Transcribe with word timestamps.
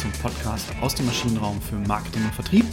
zum 0.00 0.12
Podcast 0.12 0.66
aus 0.80 0.94
dem 0.94 1.04
Maschinenraum 1.04 1.60
für 1.60 1.76
Marketing 1.76 2.24
und 2.24 2.34
Vertrieb. 2.34 2.64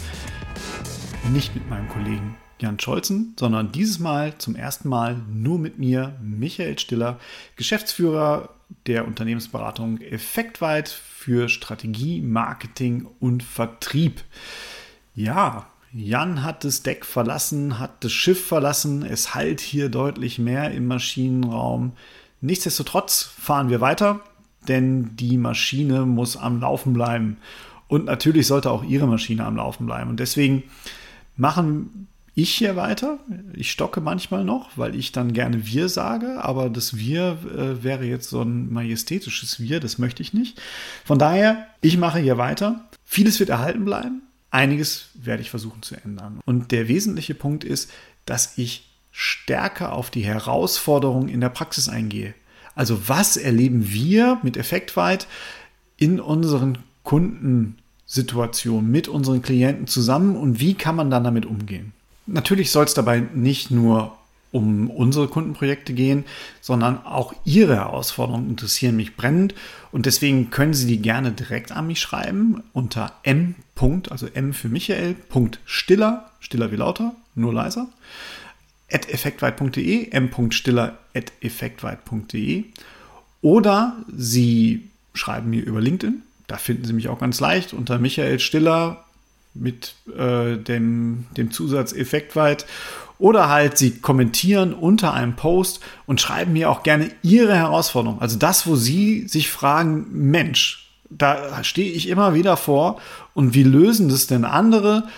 Nicht 1.30 1.54
mit 1.54 1.68
meinem 1.68 1.86
Kollegen 1.90 2.38
Jan 2.58 2.80
Scholzen, 2.80 3.34
sondern 3.38 3.70
dieses 3.70 3.98
Mal 3.98 4.38
zum 4.38 4.56
ersten 4.56 4.88
Mal 4.88 5.20
nur 5.30 5.58
mit 5.58 5.78
mir, 5.78 6.16
Michael 6.22 6.78
Stiller, 6.78 7.20
Geschäftsführer 7.56 8.48
der 8.86 9.06
Unternehmensberatung 9.06 10.00
Effektweit 10.00 10.88
für 10.88 11.50
Strategie, 11.50 12.22
Marketing 12.22 13.06
und 13.20 13.42
Vertrieb. 13.42 14.22
Ja, 15.14 15.66
Jan 15.92 16.44
hat 16.44 16.64
das 16.64 16.82
Deck 16.82 17.04
verlassen, 17.04 17.78
hat 17.78 18.04
das 18.04 18.12
Schiff 18.12 18.46
verlassen. 18.46 19.04
Es 19.04 19.34
halt 19.34 19.60
hier 19.60 19.90
deutlich 19.90 20.38
mehr 20.38 20.70
im 20.70 20.86
Maschinenraum. 20.86 21.92
Nichtsdestotrotz 22.40 23.22
fahren 23.22 23.68
wir 23.68 23.82
weiter, 23.82 24.22
denn 24.66 25.16
die 25.16 25.38
Maschine 25.38 26.06
muss 26.06 26.36
am 26.36 26.60
Laufen 26.60 26.92
bleiben. 26.92 27.38
Und 27.86 28.04
natürlich 28.06 28.46
sollte 28.46 28.70
auch 28.70 28.84
Ihre 28.84 29.06
Maschine 29.06 29.44
am 29.44 29.56
Laufen 29.56 29.86
bleiben. 29.86 30.10
Und 30.10 30.20
deswegen 30.20 30.64
machen 31.36 32.08
ich 32.38 32.54
hier 32.54 32.76
weiter. 32.76 33.18
Ich 33.54 33.72
stocke 33.72 34.00
manchmal 34.00 34.44
noch, 34.44 34.70
weil 34.76 34.94
ich 34.94 35.10
dann 35.10 35.32
gerne 35.32 35.66
wir 35.66 35.88
sage, 35.88 36.44
aber 36.44 36.70
das 36.70 36.96
wir 36.96 37.38
äh, 37.52 37.82
wäre 37.82 38.04
jetzt 38.04 38.30
so 38.30 38.42
ein 38.42 38.72
majestätisches 38.72 39.58
wir, 39.58 39.80
das 39.80 39.98
möchte 39.98 40.22
ich 40.22 40.34
nicht. 40.34 40.60
Von 41.04 41.18
daher, 41.18 41.66
ich 41.80 41.96
mache 41.96 42.20
hier 42.20 42.38
weiter. 42.38 42.84
Vieles 43.04 43.40
wird 43.40 43.50
erhalten 43.50 43.84
bleiben. 43.84 44.22
Einiges 44.50 45.08
werde 45.14 45.42
ich 45.42 45.50
versuchen 45.50 45.82
zu 45.82 45.96
ändern. 45.96 46.38
Und 46.44 46.70
der 46.70 46.86
wesentliche 46.86 47.34
Punkt 47.34 47.64
ist, 47.64 47.90
dass 48.24 48.56
ich 48.56 48.88
stärker 49.10 49.92
auf 49.92 50.10
die 50.10 50.24
Herausforderungen 50.24 51.28
in 51.28 51.40
der 51.40 51.48
Praxis 51.48 51.88
eingehe. 51.88 52.34
Also 52.78 53.08
was 53.08 53.36
erleben 53.36 53.90
wir 53.90 54.38
mit 54.44 54.56
Effektweit 54.56 55.26
in 55.96 56.20
unseren 56.20 56.78
Kundensituationen, 57.02 58.88
mit 58.88 59.08
unseren 59.08 59.42
Klienten 59.42 59.88
zusammen 59.88 60.36
und 60.36 60.60
wie 60.60 60.74
kann 60.74 60.94
man 60.94 61.10
dann 61.10 61.24
damit 61.24 61.44
umgehen? 61.44 61.92
Natürlich 62.26 62.70
soll 62.70 62.84
es 62.84 62.94
dabei 62.94 63.18
nicht 63.34 63.72
nur 63.72 64.16
um 64.52 64.90
unsere 64.90 65.26
Kundenprojekte 65.26 65.92
gehen, 65.92 66.24
sondern 66.60 67.04
auch 67.04 67.34
Ihre 67.44 67.74
Herausforderungen 67.74 68.48
interessieren 68.48 68.94
mich 68.94 69.16
brennend 69.16 69.56
und 69.90 70.06
deswegen 70.06 70.50
können 70.50 70.72
Sie 70.72 70.86
die 70.86 71.02
gerne 71.02 71.32
direkt 71.32 71.72
an 71.72 71.88
mich 71.88 72.00
schreiben 72.00 72.62
unter 72.72 73.12
m. 73.24 73.56
also 74.08 74.28
m 74.34 74.52
für 74.52 74.68
Michael, 74.68 75.16
Stiller, 75.64 76.30
stiller 76.38 76.70
wie 76.70 76.76
lauter, 76.76 77.16
nur 77.34 77.52
leiser, 77.52 77.88
effektweit.de, 78.88 80.10
m.stiller 80.10 80.98
at 81.14 81.32
effektweit.de 81.40 82.64
oder 83.40 83.96
Sie 84.14 84.88
schreiben 85.14 85.50
mir 85.50 85.64
über 85.64 85.80
LinkedIn, 85.80 86.22
da 86.46 86.56
finden 86.56 86.84
Sie 86.84 86.92
mich 86.92 87.08
auch 87.08 87.18
ganz 87.18 87.40
leicht 87.40 87.72
unter 87.72 87.98
Michael 87.98 88.38
Stiller 88.40 89.04
mit 89.54 89.94
äh, 90.16 90.56
dem, 90.56 91.26
dem 91.36 91.50
Zusatz 91.50 91.92
Effektweit 91.92 92.66
oder 93.18 93.48
halt 93.48 93.76
sie 93.76 93.98
kommentieren 93.98 94.72
unter 94.72 95.12
einem 95.12 95.34
Post 95.34 95.80
und 96.06 96.20
schreiben 96.20 96.52
mir 96.52 96.70
auch 96.70 96.82
gerne 96.82 97.10
ihre 97.22 97.56
Herausforderung. 97.56 98.20
Also 98.20 98.38
das, 98.38 98.66
wo 98.66 98.76
sie 98.76 99.26
sich 99.26 99.50
fragen, 99.50 100.06
Mensch, 100.12 100.88
da 101.10 101.64
stehe 101.64 101.90
ich 101.90 102.08
immer 102.08 102.34
wieder 102.34 102.56
vor 102.56 103.00
und 103.34 103.54
wie 103.54 103.62
lösen 103.62 104.08
das 104.08 104.26
denn 104.26 104.44
andere? 104.44 105.08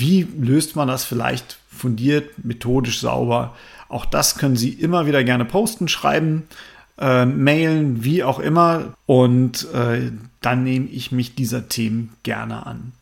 Wie 0.00 0.28
löst 0.38 0.76
man 0.76 0.86
das 0.86 1.04
vielleicht 1.04 1.58
fundiert, 1.76 2.44
methodisch 2.44 3.00
sauber? 3.00 3.56
Auch 3.88 4.04
das 4.04 4.36
können 4.38 4.54
Sie 4.54 4.70
immer 4.70 5.06
wieder 5.06 5.24
gerne 5.24 5.44
posten, 5.44 5.88
schreiben, 5.88 6.44
äh, 7.00 7.26
mailen, 7.26 8.04
wie 8.04 8.22
auch 8.22 8.38
immer. 8.38 8.94
Und 9.06 9.66
äh, 9.74 10.12
dann 10.40 10.62
nehme 10.62 10.86
ich 10.86 11.10
mich 11.10 11.34
dieser 11.34 11.68
Themen 11.68 12.12
gerne 12.22 12.64
an. 12.64 12.92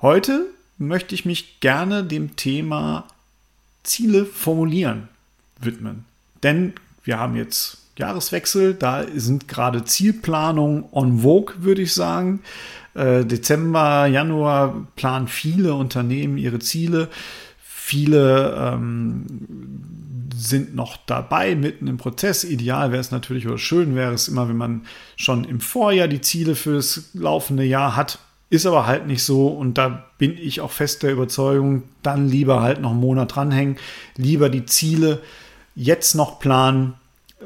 Heute 0.00 0.46
möchte 0.78 1.14
ich 1.14 1.26
mich 1.26 1.60
gerne 1.60 2.04
dem 2.04 2.36
Thema 2.36 3.06
Ziele 3.82 4.24
formulieren 4.24 5.08
widmen. 5.60 6.06
Denn 6.42 6.72
wir 7.04 7.18
haben 7.18 7.36
jetzt 7.36 7.82
Jahreswechsel, 7.98 8.72
da 8.72 9.04
sind 9.14 9.46
gerade 9.46 9.84
Zielplanungen 9.84 10.84
on 10.90 11.20
vogue, 11.20 11.56
würde 11.58 11.82
ich 11.82 11.92
sagen. 11.92 12.40
Äh, 12.98 13.24
Dezember, 13.24 14.06
Januar 14.06 14.88
planen 14.96 15.28
viele 15.28 15.74
Unternehmen 15.74 16.36
ihre 16.36 16.58
Ziele. 16.58 17.08
Viele 17.60 18.56
ähm, 18.58 19.24
sind 20.36 20.74
noch 20.74 20.96
dabei, 21.06 21.54
mitten 21.54 21.86
im 21.86 21.96
Prozess. 21.96 22.42
Ideal 22.42 22.90
wäre 22.90 23.00
es 23.00 23.12
natürlich 23.12 23.46
oder 23.46 23.58
schön 23.58 23.94
wäre 23.94 24.12
es 24.12 24.26
immer, 24.26 24.48
wenn 24.48 24.56
man 24.56 24.82
schon 25.16 25.44
im 25.44 25.60
Vorjahr 25.60 26.08
die 26.08 26.20
Ziele 26.20 26.56
fürs 26.56 27.10
laufende 27.14 27.64
Jahr 27.64 27.94
hat. 27.94 28.18
Ist 28.50 28.66
aber 28.66 28.86
halt 28.86 29.06
nicht 29.06 29.22
so 29.22 29.46
und 29.46 29.78
da 29.78 30.06
bin 30.18 30.36
ich 30.36 30.60
auch 30.60 30.70
fest 30.72 31.02
der 31.02 31.12
Überzeugung, 31.12 31.84
dann 32.02 32.28
lieber 32.28 32.62
halt 32.62 32.80
noch 32.80 32.92
einen 32.92 33.00
Monat 33.00 33.36
dranhängen, 33.36 33.76
lieber 34.16 34.48
die 34.48 34.64
Ziele 34.64 35.20
jetzt 35.74 36.14
noch 36.14 36.40
planen, 36.40 36.94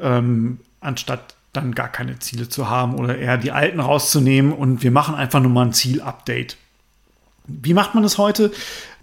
ähm, 0.01 0.59
anstatt 0.79 1.35
dann 1.53 1.75
gar 1.75 1.89
keine 1.89 2.19
Ziele 2.19 2.49
zu 2.49 2.69
haben 2.69 2.95
oder 2.95 3.17
eher 3.17 3.37
die 3.37 3.51
alten 3.51 3.79
rauszunehmen 3.79 4.51
und 4.51 4.83
wir 4.83 4.91
machen 4.91 5.15
einfach 5.15 5.39
nur 5.39 5.51
mal 5.51 5.67
ein 5.67 5.73
Ziel-Update. 5.73 6.57
Wie 7.45 7.73
macht 7.73 7.93
man 7.93 8.03
das 8.03 8.17
heute? 8.17 8.51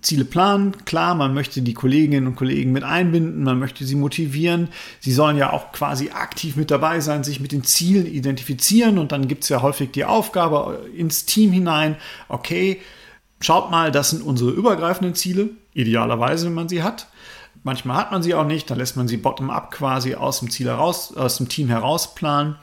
Ziele 0.02 0.24
planen. 0.24 0.84
Klar, 0.84 1.14
man 1.14 1.34
möchte 1.34 1.62
die 1.62 1.74
Kolleginnen 1.74 2.26
und 2.26 2.36
Kollegen 2.36 2.72
mit 2.72 2.84
einbinden, 2.84 3.44
man 3.44 3.58
möchte 3.58 3.84
sie 3.84 3.94
motivieren. 3.94 4.68
Sie 4.98 5.12
sollen 5.12 5.36
ja 5.36 5.52
auch 5.52 5.72
quasi 5.72 6.10
aktiv 6.10 6.56
mit 6.56 6.70
dabei 6.70 7.00
sein, 7.00 7.22
sich 7.22 7.40
mit 7.40 7.52
den 7.52 7.64
Zielen 7.64 8.06
identifizieren 8.06 8.98
und 8.98 9.12
dann 9.12 9.28
gibt 9.28 9.44
es 9.44 9.50
ja 9.50 9.62
häufig 9.62 9.90
die 9.92 10.04
Aufgabe 10.04 10.88
ins 10.96 11.26
Team 11.26 11.52
hinein, 11.52 11.96
okay, 12.28 12.80
schaut 13.40 13.70
mal, 13.70 13.92
das 13.92 14.10
sind 14.10 14.22
unsere 14.22 14.50
übergreifenden 14.50 15.14
Ziele, 15.14 15.50
idealerweise, 15.74 16.46
wenn 16.46 16.54
man 16.54 16.68
sie 16.68 16.82
hat. 16.82 17.06
Manchmal 17.62 17.96
hat 17.96 18.10
man 18.10 18.22
sie 18.22 18.34
auch 18.34 18.46
nicht, 18.46 18.70
dann 18.70 18.78
lässt 18.78 18.96
man 18.96 19.08
sie 19.08 19.18
bottom-up 19.18 19.70
quasi 19.70 20.14
aus 20.14 20.40
dem 20.40 20.50
Ziel 20.50 20.68
heraus, 20.68 21.14
aus 21.16 21.36
dem 21.36 21.48
Team 21.48 21.68
heraus 21.68 22.14
planen. 22.14 22.56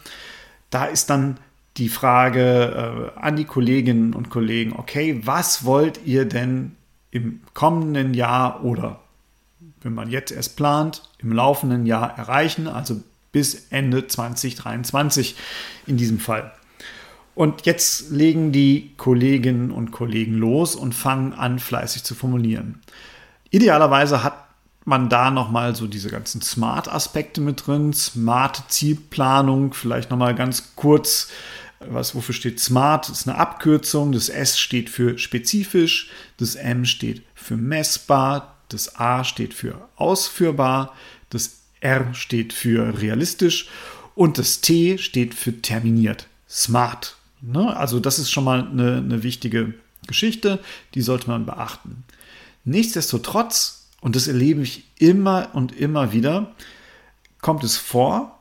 Da 0.69 0.85
ist 0.85 1.09
dann 1.09 1.37
die 1.77 1.89
Frage 1.89 3.11
äh, 3.15 3.19
an 3.19 3.35
die 3.35 3.45
Kolleginnen 3.45 4.13
und 4.13 4.29
Kollegen, 4.29 4.73
okay, 4.73 5.21
was 5.23 5.63
wollt 5.63 6.01
ihr 6.05 6.25
denn 6.25 6.75
im 7.11 7.41
kommenden 7.53 8.13
Jahr 8.13 8.63
oder 8.63 8.99
wenn 9.81 9.93
man 9.93 10.09
jetzt 10.09 10.31
erst 10.31 10.57
plant, 10.57 11.03
im 11.19 11.31
laufenden 11.31 11.85
Jahr 11.85 12.17
erreichen, 12.17 12.67
also 12.67 13.01
bis 13.31 13.67
Ende 13.69 14.07
2023 14.07 15.35
in 15.85 15.97
diesem 15.97 16.19
Fall. 16.19 16.51
Und 17.35 17.67
jetzt 17.67 18.09
legen 18.09 18.51
die 18.51 18.93
Kolleginnen 18.97 19.69
und 19.69 19.91
Kollegen 19.91 20.33
los 20.33 20.75
und 20.75 20.95
fangen 20.95 21.33
an, 21.33 21.59
fleißig 21.59 22.03
zu 22.03 22.15
formulieren. 22.15 22.81
Idealerweise 23.51 24.23
hat 24.23 24.46
man 24.87 25.09
da 25.09 25.31
nochmal 25.31 25.75
so 25.75 25.87
diese 25.87 26.09
ganzen 26.09 26.41
Smart-Aspekte 26.41 27.41
mit 27.41 27.67
drin, 27.67 27.93
smart 27.93 28.63
Zielplanung, 28.69 29.73
vielleicht 29.73 30.09
nochmal 30.09 30.35
ganz 30.35 30.75
kurz 30.75 31.29
was, 31.79 32.15
wofür 32.15 32.33
steht 32.33 32.59
SMART? 32.59 33.09
Ist 33.09 33.27
eine 33.27 33.37
Abkürzung. 33.37 34.11
Das 34.11 34.29
S 34.29 34.59
steht 34.59 34.89
für 34.89 35.17
spezifisch. 35.17 36.09
Das 36.37 36.55
M 36.55 36.85
steht 36.85 37.23
für 37.35 37.57
messbar. 37.57 38.57
Das 38.69 38.95
A 38.99 39.23
steht 39.23 39.53
für 39.53 39.87
ausführbar. 39.95 40.93
Das 41.29 41.59
R 41.79 42.13
steht 42.13 42.53
für 42.53 42.99
realistisch. 42.99 43.69
Und 44.15 44.39
das 44.39 44.61
T 44.61 44.97
steht 44.97 45.35
für 45.35 45.61
terminiert. 45.61 46.27
SMART. 46.49 47.15
Ne? 47.41 47.75
Also 47.77 47.99
das 47.99 48.17
ist 48.17 48.31
schon 48.31 48.43
mal 48.43 48.67
eine, 48.67 48.97
eine 48.97 49.21
wichtige 49.21 49.75
Geschichte. 50.07 50.59
Die 50.95 51.01
sollte 51.01 51.29
man 51.29 51.45
beachten. 51.45 52.03
Nichtsdestotrotz, 52.65 53.76
und 54.01 54.15
das 54.15 54.27
erlebe 54.27 54.61
ich 54.61 54.85
immer 54.99 55.49
und 55.53 55.75
immer 55.75 56.13
wieder, 56.13 56.53
kommt 57.41 57.63
es 57.63 57.77
vor, 57.77 58.37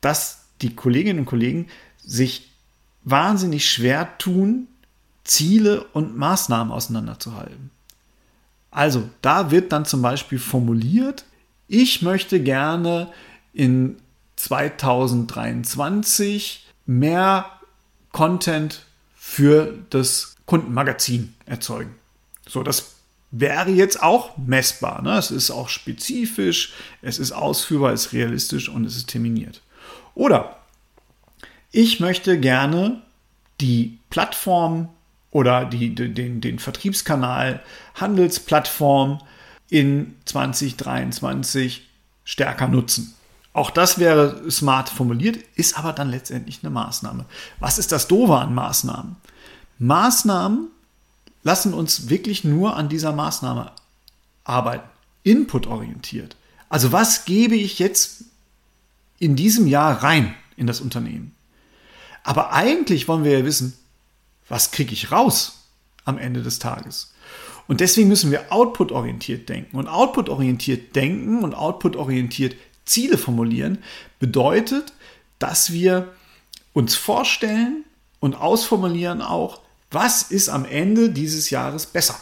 dass 0.00 0.46
die 0.62 0.74
Kolleginnen 0.74 1.20
und 1.20 1.26
Kollegen 1.26 1.68
sich 2.04 2.50
wahnsinnig 3.04 3.70
schwer 3.70 4.18
tun, 4.18 4.66
Ziele 5.24 5.84
und 5.92 6.16
Maßnahmen 6.16 6.72
auseinanderzuhalten. 6.72 7.70
Also, 8.70 9.08
da 9.22 9.50
wird 9.50 9.72
dann 9.72 9.84
zum 9.84 10.02
Beispiel 10.02 10.38
formuliert, 10.38 11.24
ich 11.68 12.02
möchte 12.02 12.40
gerne 12.40 13.12
in 13.52 13.96
2023 14.36 16.66
mehr 16.86 17.46
Content 18.12 18.84
für 19.14 19.74
das 19.90 20.36
Kundenmagazin 20.46 21.34
erzeugen. 21.44 21.94
So, 22.46 22.62
das 22.62 22.97
wäre 23.30 23.70
jetzt 23.70 24.02
auch 24.02 24.36
messbar. 24.36 25.02
Ne? 25.02 25.18
Es 25.18 25.30
ist 25.30 25.50
auch 25.50 25.68
spezifisch, 25.68 26.72
es 27.02 27.18
ist 27.18 27.32
ausführbar, 27.32 27.92
es 27.92 28.06
ist 28.06 28.12
realistisch 28.12 28.68
und 28.68 28.84
es 28.84 28.96
ist 28.96 29.08
terminiert. 29.08 29.62
Oder 30.14 30.56
ich 31.70 32.00
möchte 32.00 32.40
gerne 32.40 33.02
die 33.60 33.98
Plattform 34.10 34.88
oder 35.30 35.64
die, 35.64 35.94
den, 35.94 36.40
den 36.40 36.58
Vertriebskanal 36.58 37.60
Handelsplattform 37.94 39.20
in 39.68 40.16
2023 40.24 41.86
stärker 42.24 42.68
nutzen. 42.68 43.14
Auch 43.52 43.70
das 43.70 43.98
wäre 43.98 44.50
smart 44.50 44.88
formuliert, 44.88 45.38
ist 45.54 45.78
aber 45.78 45.92
dann 45.92 46.10
letztendlich 46.10 46.60
eine 46.62 46.70
Maßnahme. 46.70 47.26
Was 47.58 47.78
ist 47.78 47.92
das 47.92 48.08
Doofe 48.08 48.36
an 48.36 48.54
Maßnahmen? 48.54 49.16
Maßnahmen 49.78 50.68
lassen 51.42 51.74
uns 51.74 52.08
wirklich 52.08 52.44
nur 52.44 52.76
an 52.76 52.88
dieser 52.88 53.12
Maßnahme 53.12 53.72
arbeiten. 54.44 54.88
Input-orientiert. 55.22 56.36
Also 56.68 56.92
was 56.92 57.24
gebe 57.24 57.54
ich 57.54 57.78
jetzt 57.78 58.24
in 59.18 59.36
diesem 59.36 59.66
Jahr 59.66 60.02
rein 60.02 60.34
in 60.56 60.66
das 60.66 60.80
Unternehmen? 60.80 61.34
Aber 62.24 62.52
eigentlich 62.52 63.08
wollen 63.08 63.24
wir 63.24 63.38
ja 63.38 63.44
wissen, 63.44 63.74
was 64.48 64.70
kriege 64.70 64.92
ich 64.92 65.12
raus 65.12 65.64
am 66.04 66.18
Ende 66.18 66.42
des 66.42 66.58
Tages? 66.58 67.12
Und 67.66 67.80
deswegen 67.80 68.08
müssen 68.08 68.30
wir 68.30 68.50
output-orientiert 68.50 69.48
denken. 69.48 69.76
Und 69.76 69.88
output-orientiert 69.88 70.96
denken 70.96 71.44
und 71.44 71.54
output-orientiert 71.54 72.56
Ziele 72.86 73.18
formulieren 73.18 73.78
bedeutet, 74.18 74.92
dass 75.38 75.72
wir 75.72 76.14
uns 76.72 76.94
vorstellen 76.96 77.84
und 78.20 78.34
ausformulieren 78.34 79.20
auch, 79.20 79.60
was 79.90 80.22
ist 80.22 80.48
am 80.48 80.64
Ende 80.64 81.10
dieses 81.10 81.50
Jahres 81.50 81.86
besser. 81.86 82.16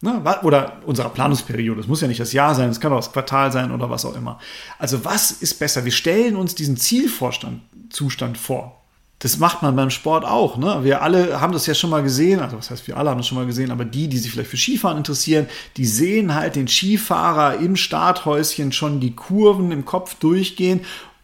Ne? 0.00 0.22
Oder 0.42 0.82
unserer 0.84 1.08
Planungsperiode. 1.08 1.80
Es 1.80 1.86
muss 1.86 2.02
ja 2.02 2.08
nicht 2.08 2.20
das 2.20 2.34
Jahr 2.34 2.54
sein, 2.54 2.68
es 2.68 2.78
kann 2.78 2.92
auch 2.92 2.98
das 2.98 3.12
Quartal 3.12 3.50
sein 3.52 3.70
oder 3.70 3.88
was 3.88 4.04
auch 4.04 4.14
immer. 4.14 4.38
Also 4.78 5.04
was 5.04 5.30
ist 5.30 5.58
besser? 5.58 5.84
Wir 5.86 5.92
stellen 5.92 6.36
uns 6.36 6.54
diesen 6.54 6.76
Zielzustand 6.76 8.36
vor. 8.36 8.80
Das 9.20 9.38
macht 9.38 9.62
man 9.62 9.74
beim 9.74 9.88
Sport 9.88 10.26
auch. 10.26 10.58
Ne? 10.58 10.80
Wir 10.82 11.00
alle 11.00 11.40
haben 11.40 11.54
das 11.54 11.66
ja 11.66 11.72
schon 11.72 11.88
mal 11.88 12.02
gesehen, 12.02 12.40
also 12.40 12.58
was 12.58 12.70
heißt, 12.70 12.86
wir 12.86 12.98
alle 12.98 13.08
haben 13.08 13.16
das 13.16 13.28
schon 13.28 13.38
mal 13.38 13.46
gesehen, 13.46 13.70
aber 13.70 13.86
die, 13.86 14.08
die 14.08 14.18
sich 14.18 14.30
vielleicht 14.30 14.50
für 14.50 14.58
Skifahren 14.58 14.98
interessieren, 14.98 15.46
die 15.78 15.86
sehen 15.86 16.34
halt 16.34 16.56
den 16.56 16.68
Skifahrer 16.68 17.56
im 17.56 17.76
Starthäuschen 17.76 18.72
schon 18.72 19.00
die 19.00 19.16
Kurven 19.16 19.72
im 19.72 19.86
Kopf 19.86 20.16
durchgehen, 20.16 20.80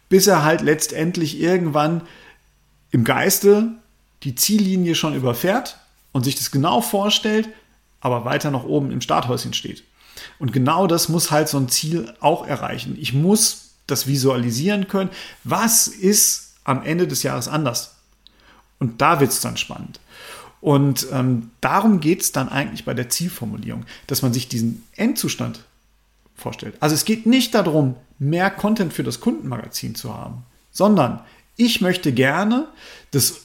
bis 0.09 0.25
er 0.25 0.43
halt 0.43 0.61
letztendlich 0.61 1.39
irgendwann 1.39 2.01
im 2.89 3.03
Geiste 3.03 3.73
die 4.23 4.35
Ziellinie 4.35 4.95
schon 4.95 5.15
überfährt 5.15 5.77
und 6.11 6.23
sich 6.23 6.35
das 6.35 6.51
genau 6.51 6.81
vorstellt, 6.81 7.49
aber 7.99 8.25
weiter 8.25 8.51
nach 8.51 8.63
oben 8.63 8.91
im 8.91 9.01
Starthäuschen 9.01 9.53
steht. 9.53 9.83
Und 10.39 10.53
genau 10.53 10.87
das 10.87 11.09
muss 11.09 11.31
halt 11.31 11.49
so 11.49 11.57
ein 11.57 11.69
Ziel 11.69 12.13
auch 12.19 12.45
erreichen. 12.45 12.97
Ich 12.99 13.13
muss 13.13 13.71
das 13.87 14.07
visualisieren 14.07 14.87
können. 14.87 15.09
Was 15.43 15.87
ist 15.87 16.51
am 16.63 16.83
Ende 16.83 17.07
des 17.07 17.23
Jahres 17.23 17.47
anders. 17.47 17.95
Und 18.79 19.01
da 19.01 19.19
wird 19.19 19.31
es 19.31 19.41
dann 19.41 19.57
spannend. 19.57 19.99
Und 20.59 21.07
ähm, 21.11 21.51
darum 21.59 21.99
geht 21.99 22.21
es 22.21 22.31
dann 22.31 22.49
eigentlich 22.49 22.85
bei 22.85 22.93
der 22.93 23.09
Zielformulierung, 23.09 23.85
dass 24.07 24.21
man 24.21 24.33
sich 24.33 24.47
diesen 24.47 24.83
Endzustand 24.95 25.63
vorstellt. 26.35 26.75
Also 26.79 26.95
es 26.95 27.05
geht 27.05 27.25
nicht 27.25 27.53
darum, 27.55 27.95
mehr 28.19 28.51
Content 28.51 28.93
für 28.93 29.03
das 29.03 29.19
Kundenmagazin 29.19 29.95
zu 29.95 30.15
haben, 30.15 30.43
sondern 30.71 31.21
ich 31.57 31.81
möchte 31.81 32.11
gerne, 32.11 32.67
dass 33.09 33.41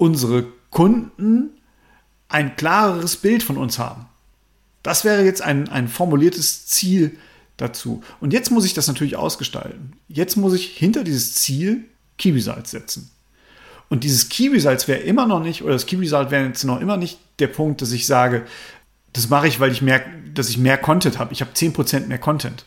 unsere 0.00 0.46
Kunden 0.70 1.50
ein 2.28 2.56
klareres 2.56 3.16
Bild 3.16 3.42
von 3.42 3.56
uns 3.58 3.78
haben. 3.78 4.06
Das 4.82 5.04
wäre 5.04 5.24
jetzt 5.24 5.42
ein, 5.42 5.68
ein 5.68 5.88
formuliertes 5.88 6.66
Ziel 6.66 7.18
dazu. 7.58 8.02
Und 8.20 8.32
jetzt 8.32 8.50
muss 8.50 8.64
ich 8.64 8.72
das 8.72 8.88
natürlich 8.88 9.16
ausgestalten. 9.16 9.92
Jetzt 10.08 10.36
muss 10.36 10.54
ich 10.54 10.68
hinter 10.76 11.04
dieses 11.04 11.34
Ziel 11.34 11.84
Kiwisalz 12.16 12.70
setzen. 12.70 13.10
Und 13.90 14.04
dieses 14.04 14.28
Kiwisalz 14.30 14.88
wäre 14.88 15.00
immer 15.00 15.26
noch 15.26 15.42
nicht, 15.42 15.62
oder 15.62 15.74
das 15.74 15.86
Kiwisalz 15.86 16.30
wäre 16.30 16.46
jetzt 16.46 16.64
noch 16.64 16.80
immer 16.80 16.96
nicht 16.96 17.18
der 17.38 17.48
Punkt, 17.48 17.82
dass 17.82 17.92
ich 17.92 18.06
sage, 18.06 18.46
das 19.12 19.28
mache 19.28 19.48
ich, 19.48 19.60
weil 19.60 19.72
ich 19.72 19.82
mehr, 19.82 20.02
dass 20.32 20.48
ich 20.48 20.56
mehr 20.56 20.78
Content 20.78 21.18
habe. 21.18 21.32
Ich 21.32 21.42
habe 21.42 21.50
10% 21.52 22.06
mehr 22.06 22.18
Content. 22.18 22.64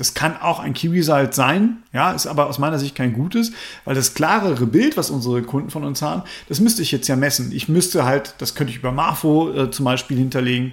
Das 0.00 0.14
kann 0.14 0.38
auch 0.38 0.60
ein 0.60 0.72
Kiwisalz 0.72 1.36
sein, 1.36 1.82
ja, 1.92 2.12
ist 2.12 2.26
aber 2.26 2.46
aus 2.46 2.58
meiner 2.58 2.78
Sicht 2.78 2.94
kein 2.94 3.12
gutes, 3.12 3.52
weil 3.84 3.94
das 3.94 4.14
klarere 4.14 4.64
Bild, 4.64 4.96
was 4.96 5.10
unsere 5.10 5.42
Kunden 5.42 5.68
von 5.68 5.84
uns 5.84 6.00
haben, 6.00 6.22
das 6.48 6.58
müsste 6.58 6.80
ich 6.80 6.90
jetzt 6.90 7.06
ja 7.06 7.16
messen. 7.16 7.52
Ich 7.52 7.68
müsste 7.68 8.06
halt, 8.06 8.34
das 8.38 8.54
könnte 8.54 8.70
ich 8.70 8.78
über 8.78 8.92
Marfo 8.92 9.52
äh, 9.52 9.70
zum 9.70 9.84
Beispiel 9.84 10.16
hinterlegen, 10.16 10.72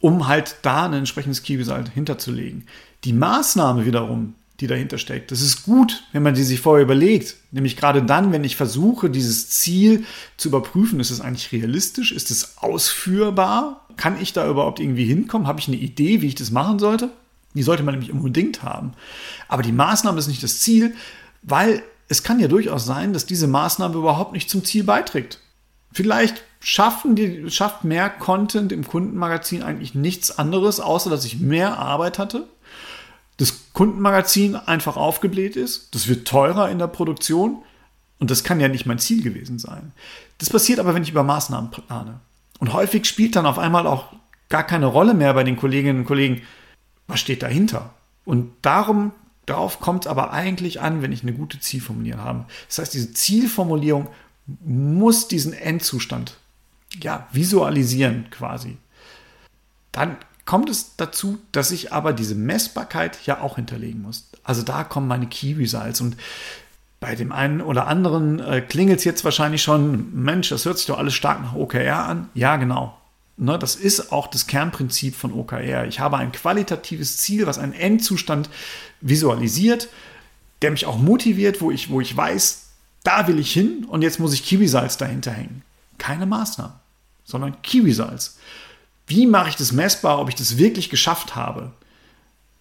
um 0.00 0.26
halt 0.26 0.56
da 0.62 0.86
ein 0.86 0.94
entsprechendes 0.94 1.42
Kiwisalz 1.42 1.90
hinterzulegen. 1.90 2.66
Die 3.04 3.12
Maßnahme 3.12 3.84
wiederum, 3.84 4.36
die 4.60 4.68
dahinter 4.68 4.96
steckt. 4.96 5.32
Das 5.32 5.42
ist 5.42 5.64
gut, 5.64 6.04
wenn 6.12 6.22
man 6.22 6.32
die 6.32 6.42
sich 6.42 6.62
vorher 6.62 6.84
überlegt. 6.84 7.36
Nämlich 7.50 7.76
gerade 7.76 8.02
dann, 8.02 8.32
wenn 8.32 8.42
ich 8.42 8.56
versuche, 8.56 9.10
dieses 9.10 9.50
Ziel 9.50 10.06
zu 10.38 10.48
überprüfen, 10.48 10.98
ist 10.98 11.10
es 11.10 11.20
eigentlich 11.20 11.52
realistisch? 11.52 12.10
Ist 12.10 12.30
es 12.30 12.56
ausführbar? 12.56 13.86
Kann 13.98 14.18
ich 14.18 14.32
da 14.32 14.48
überhaupt 14.48 14.80
irgendwie 14.80 15.04
hinkommen? 15.04 15.46
Habe 15.46 15.60
ich 15.60 15.68
eine 15.68 15.76
Idee, 15.76 16.22
wie 16.22 16.28
ich 16.28 16.36
das 16.36 16.50
machen 16.50 16.78
sollte? 16.78 17.10
Die 17.54 17.62
sollte 17.62 17.82
man 17.82 17.94
nämlich 17.94 18.12
unbedingt 18.12 18.62
haben. 18.62 18.92
Aber 19.48 19.62
die 19.62 19.72
Maßnahme 19.72 20.18
ist 20.18 20.28
nicht 20.28 20.42
das 20.42 20.60
Ziel, 20.60 20.94
weil 21.42 21.82
es 22.08 22.22
kann 22.22 22.40
ja 22.40 22.48
durchaus 22.48 22.84
sein, 22.84 23.12
dass 23.12 23.26
diese 23.26 23.46
Maßnahme 23.46 23.96
überhaupt 23.96 24.32
nicht 24.32 24.50
zum 24.50 24.64
Ziel 24.64 24.84
beiträgt. 24.84 25.38
Vielleicht 25.92 26.42
schaffen 26.60 27.16
die, 27.16 27.50
schafft 27.50 27.84
mehr 27.84 28.08
Content 28.08 28.72
im 28.72 28.86
Kundenmagazin 28.86 29.62
eigentlich 29.62 29.94
nichts 29.94 30.38
anderes, 30.38 30.80
außer 30.80 31.10
dass 31.10 31.24
ich 31.24 31.40
mehr 31.40 31.78
Arbeit 31.78 32.18
hatte 32.18 32.46
das 33.42 33.72
Kundenmagazin 33.72 34.56
einfach 34.56 34.96
aufgebläht 34.96 35.56
ist. 35.56 35.94
Das 35.94 36.08
wird 36.08 36.28
teurer 36.28 36.70
in 36.70 36.78
der 36.78 36.86
Produktion 36.86 37.62
und 38.18 38.30
das 38.30 38.44
kann 38.44 38.60
ja 38.60 38.68
nicht 38.68 38.86
mein 38.86 38.98
Ziel 38.98 39.22
gewesen 39.22 39.58
sein. 39.58 39.92
Das 40.38 40.50
passiert 40.50 40.78
aber, 40.78 40.94
wenn 40.94 41.02
ich 41.02 41.10
über 41.10 41.24
Maßnahmen 41.24 41.70
plane. 41.70 42.20
Und 42.60 42.72
häufig 42.72 43.04
spielt 43.06 43.34
dann 43.34 43.46
auf 43.46 43.58
einmal 43.58 43.86
auch 43.86 44.12
gar 44.48 44.64
keine 44.64 44.86
Rolle 44.86 45.14
mehr 45.14 45.34
bei 45.34 45.44
den 45.44 45.56
Kolleginnen 45.56 46.00
und 46.00 46.04
Kollegen, 46.04 46.42
was 47.12 47.20
steht 47.20 47.42
dahinter. 47.42 47.90
Und 48.24 48.52
darum, 48.62 49.12
darauf 49.46 49.80
kommt 49.80 50.04
es 50.04 50.10
aber 50.10 50.32
eigentlich 50.32 50.80
an, 50.80 51.02
wenn 51.02 51.12
ich 51.12 51.22
eine 51.22 51.32
gute 51.32 51.60
Zielformulierung 51.60 52.20
habe. 52.20 52.44
Das 52.68 52.78
heißt, 52.78 52.94
diese 52.94 53.12
Zielformulierung 53.12 54.08
muss 54.64 55.28
diesen 55.28 55.52
Endzustand 55.52 56.36
ja, 57.00 57.26
visualisieren 57.32 58.26
quasi. 58.30 58.76
Dann 59.92 60.16
kommt 60.44 60.68
es 60.68 60.96
dazu, 60.96 61.38
dass 61.52 61.70
ich 61.70 61.92
aber 61.92 62.12
diese 62.12 62.34
Messbarkeit 62.34 63.18
ja 63.26 63.40
auch 63.40 63.56
hinterlegen 63.56 64.02
muss. 64.02 64.28
Also 64.42 64.62
da 64.62 64.84
kommen 64.84 65.06
meine 65.06 65.26
Key 65.26 65.54
Results 65.54 66.00
und 66.00 66.16
bei 66.98 67.14
dem 67.14 67.32
einen 67.32 67.60
oder 67.60 67.88
anderen 67.88 68.38
äh, 68.40 68.60
klingelt 68.60 69.00
es 69.00 69.04
jetzt 69.04 69.24
wahrscheinlich 69.24 69.62
schon, 69.62 70.14
Mensch, 70.14 70.48
das 70.50 70.64
hört 70.64 70.78
sich 70.78 70.86
doch 70.86 70.98
alles 70.98 71.14
stark 71.14 71.42
nach 71.42 71.54
OKR 71.54 72.06
an. 72.06 72.28
Ja, 72.34 72.56
genau. 72.56 72.96
Ne, 73.36 73.58
das 73.58 73.76
ist 73.76 74.12
auch 74.12 74.26
das 74.26 74.46
Kernprinzip 74.46 75.16
von 75.16 75.32
OKR. 75.32 75.86
Ich 75.86 76.00
habe 76.00 76.18
ein 76.18 76.32
qualitatives 76.32 77.16
Ziel, 77.16 77.46
was 77.46 77.58
einen 77.58 77.72
Endzustand 77.72 78.50
visualisiert, 79.00 79.88
der 80.60 80.70
mich 80.70 80.86
auch 80.86 80.98
motiviert, 80.98 81.60
wo 81.60 81.70
ich, 81.70 81.90
wo 81.90 82.00
ich 82.00 82.16
weiß, 82.16 82.66
da 83.04 83.26
will 83.26 83.38
ich 83.38 83.52
hin 83.52 83.84
und 83.88 84.02
jetzt 84.02 84.20
muss 84.20 84.34
ich 84.34 84.44
Kiwisalz 84.44 84.96
dahinter 84.96 85.32
hängen. 85.32 85.62
Keine 85.98 86.26
Maßnahmen, 86.26 86.76
sondern 87.24 87.60
Kiwisalz. 87.62 88.38
Wie 89.06 89.26
mache 89.26 89.48
ich 89.48 89.56
das 89.56 89.72
messbar, 89.72 90.20
ob 90.20 90.28
ich 90.28 90.34
das 90.36 90.58
wirklich 90.58 90.88
geschafft 90.88 91.34
habe? 91.34 91.72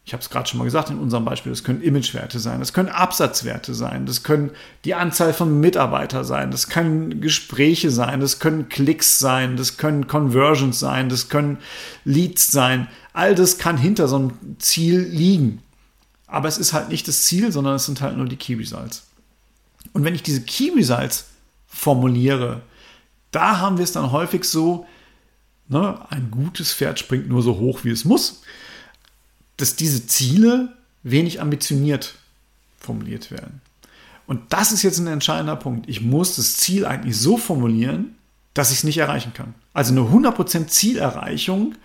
Ich 0.04 0.14
habe 0.14 0.22
es 0.22 0.30
gerade 0.32 0.50
schon 0.50 0.58
mal 0.58 0.64
gesagt 0.66 0.90
in 0.90 0.98
unserem 0.98 1.26
Beispiel, 1.26 1.52
das 1.52 1.64
können 1.64 1.82
Imagewerte 1.82 2.40
sein, 2.40 2.60
das 2.60 2.74
können 2.74 2.90
Absatzwerte 2.90 3.76
sein, 3.76 4.08
das 4.08 4.24
können 4.24 4.50
die 4.84 4.96
Anzahl 4.96 5.32
von 5.32 5.60
Mitarbeitern 5.60 6.24
sein, 6.24 6.50
das 6.50 6.70
können 6.70 7.22
Gespräche 7.22 7.92
sein, 7.92 8.20
das 8.20 8.40
können 8.40 8.68
Klicks 8.68 9.20
sein, 9.20 9.58
das 9.58 9.78
können 9.78 10.08
Conversions 10.08 10.80
sein, 10.80 11.08
das 11.08 11.30
können 11.30 11.60
Leads 12.04 12.52
sein. 12.52 12.88
All 13.14 13.36
das 13.36 13.60
kann 13.60 13.78
hinter 13.78 14.08
so 14.08 14.16
einem 14.16 14.34
Ziel 14.58 15.00
liegen. 15.02 15.62
Aber 16.26 16.48
es 16.48 16.58
ist 16.58 16.74
halt 16.74 16.90
nicht 16.90 17.08
das 17.08 17.24
Ziel, 17.24 17.52
sondern 17.52 17.76
es 17.76 17.86
sind 17.86 18.02
halt 18.02 18.18
nur 18.18 18.26
die 18.26 18.38
Key 18.38 18.56
Results. 18.56 19.04
Und 19.94 20.04
wenn 20.04 20.16
ich 20.16 20.24
diese 20.24 20.42
Key 20.42 20.72
Results 20.76 21.26
formuliere, 21.68 22.62
da 23.32 23.60
haben 23.60 23.78
wir 23.78 23.84
es 23.84 23.92
dann 23.92 24.12
häufig 24.12 24.46
so, 24.46 24.86
ne, 25.68 26.00
ein 26.10 26.32
gutes 26.32 26.74
Pferd 26.74 27.00
springt 27.00 27.30
nur 27.30 27.42
so 27.42 27.60
hoch, 27.60 27.84
wie 27.84 27.92
es 27.92 28.06
muss, 28.06 28.42
dass 29.62 29.76
diese 29.76 30.08
Ziele 30.08 30.76
wenig 31.04 31.40
ambitioniert 31.40 32.16
formuliert 32.80 33.32
werden. 33.32 33.62
Und 34.26 34.42
das 34.54 34.72
ist 34.72 34.82
jetzt 34.84 34.98
ein 34.98 35.08
entscheidender 35.08 35.56
Punkt. 35.56 35.88
Ich 35.90 36.02
muss 36.02 36.36
das 36.36 36.58
Ziel 36.58 36.86
eigentlich 36.86 37.18
so 37.18 37.38
formulieren, 37.38 38.16
dass 38.54 38.72
ich 38.72 38.80
es 38.80 38.84
nicht 38.84 38.98
erreichen 38.98 39.34
kann. 39.34 39.54
Also 39.74 39.92
eine 39.92 40.02
100% 40.02 40.68
Zielerreichung 40.68 41.76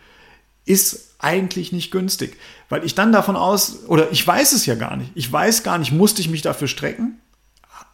ist 0.64 1.14
eigentlich 1.18 1.72
nicht 1.72 1.90
günstig, 1.90 2.36
weil 2.68 2.84
ich 2.84 2.94
dann 2.94 3.12
davon 3.12 3.36
aus, 3.36 3.84
oder 3.88 4.10
ich 4.10 4.26
weiß 4.26 4.52
es 4.52 4.66
ja 4.66 4.74
gar 4.74 4.96
nicht, 4.96 5.10
ich 5.14 5.30
weiß 5.30 5.62
gar 5.62 5.78
nicht, 5.78 5.92
musste 5.92 6.20
ich 6.20 6.28
mich 6.28 6.42
dafür 6.42 6.68
strecken? 6.68 7.20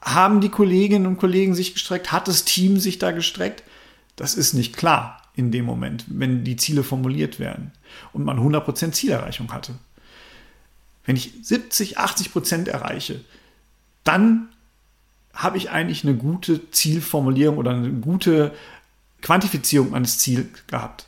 Haben 0.00 0.40
die 0.40 0.48
Kolleginnen 0.48 1.06
und 1.06 1.18
Kollegen 1.18 1.54
sich 1.54 1.74
gestreckt? 1.74 2.12
Hat 2.12 2.28
das 2.28 2.44
Team 2.44 2.80
sich 2.80 2.98
da 2.98 3.12
gestreckt? 3.12 3.62
Das 4.16 4.34
ist 4.34 4.54
nicht 4.54 4.76
klar 4.76 5.21
in 5.34 5.50
dem 5.50 5.64
Moment, 5.64 6.04
wenn 6.08 6.44
die 6.44 6.56
Ziele 6.56 6.82
formuliert 6.82 7.38
werden 7.38 7.72
und 8.12 8.24
man 8.24 8.38
100% 8.38 8.92
Zielerreichung 8.92 9.52
hatte. 9.52 9.74
Wenn 11.04 11.16
ich 11.16 11.32
70, 11.42 11.98
80% 11.98 12.68
erreiche, 12.68 13.20
dann 14.04 14.48
habe 15.32 15.56
ich 15.56 15.70
eigentlich 15.70 16.04
eine 16.04 16.14
gute 16.14 16.70
Zielformulierung 16.70 17.56
oder 17.56 17.70
eine 17.70 17.90
gute 17.90 18.52
Quantifizierung 19.22 19.90
meines 19.90 20.18
Ziels 20.18 20.46
gehabt. 20.66 21.06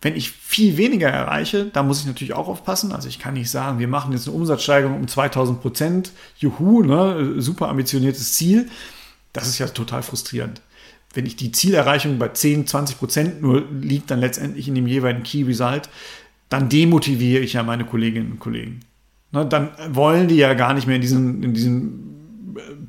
Wenn 0.00 0.14
ich 0.14 0.30
viel 0.30 0.76
weniger 0.76 1.08
erreiche, 1.08 1.66
da 1.66 1.82
muss 1.82 2.00
ich 2.00 2.06
natürlich 2.06 2.34
auch 2.34 2.48
aufpassen. 2.48 2.92
Also 2.92 3.08
ich 3.08 3.18
kann 3.18 3.34
nicht 3.34 3.50
sagen, 3.50 3.80
wir 3.80 3.88
machen 3.88 4.12
jetzt 4.12 4.28
eine 4.28 4.36
Umsatzsteigerung 4.36 4.96
um 4.96 5.08
2000 5.08 5.60
Prozent, 5.60 6.12
juhu, 6.38 6.82
ne, 6.82 7.40
super 7.40 7.68
ambitioniertes 7.68 8.34
Ziel. 8.34 8.70
Das 9.32 9.48
ist 9.48 9.58
ja 9.58 9.66
total 9.66 10.02
frustrierend 10.02 10.60
wenn 11.16 11.26
ich 11.26 11.36
die 11.36 11.52
Zielerreichung 11.52 12.18
bei 12.18 12.28
10, 12.28 12.66
20 12.66 12.98
Prozent 12.98 13.42
nur 13.42 13.64
liegt, 13.80 14.10
dann 14.10 14.20
letztendlich 14.20 14.68
in 14.68 14.74
dem 14.74 14.86
jeweiligen 14.86 15.22
Key 15.22 15.42
Result, 15.42 15.88
dann 16.48 16.68
demotiviere 16.68 17.42
ich 17.42 17.54
ja 17.54 17.62
meine 17.62 17.84
Kolleginnen 17.84 18.32
und 18.32 18.38
Kollegen. 18.38 18.80
Ne, 19.32 19.46
dann 19.46 19.70
wollen 19.90 20.28
die 20.28 20.36
ja 20.36 20.54
gar 20.54 20.74
nicht 20.74 20.86
mehr 20.86 20.96
in 20.96 21.02
diesem, 21.02 21.42
in 21.42 21.54
diesem 21.54 22.16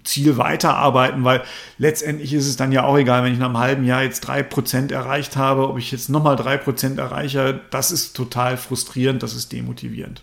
Ziel 0.03 0.37
weiterarbeiten, 0.37 1.23
weil 1.23 1.43
letztendlich 1.77 2.33
ist 2.33 2.47
es 2.47 2.55
dann 2.55 2.71
ja 2.71 2.83
auch 2.83 2.97
egal, 2.97 3.23
wenn 3.23 3.33
ich 3.33 3.39
nach 3.39 3.47
einem 3.47 3.57
halben 3.57 3.83
Jahr 3.83 4.03
jetzt 4.03 4.21
drei 4.21 4.43
Prozent 4.43 4.91
erreicht 4.91 5.35
habe, 5.35 5.67
ob 5.67 5.77
ich 5.77 5.91
jetzt 5.91 6.09
nochmal 6.09 6.35
drei 6.35 6.57
Prozent 6.57 6.99
erreiche, 6.99 7.59
das 7.71 7.91
ist 7.91 8.15
total 8.15 8.57
frustrierend, 8.57 9.23
das 9.23 9.33
ist 9.33 9.51
demotivierend. 9.51 10.21